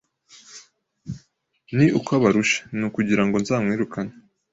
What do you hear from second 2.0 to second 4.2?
abarusha, ni ukugira ngo nzamwirukane.